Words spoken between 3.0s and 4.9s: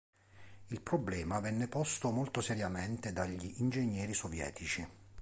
dagli ingegneri sovietici.